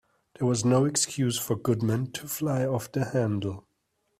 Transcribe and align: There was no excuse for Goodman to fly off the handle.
There 0.39 0.47
was 0.47 0.65
no 0.65 0.85
excuse 0.85 1.37
for 1.37 1.55
Goodman 1.55 2.11
to 2.13 2.27
fly 2.27 2.65
off 2.65 2.91
the 2.91 3.05
handle. 3.05 3.67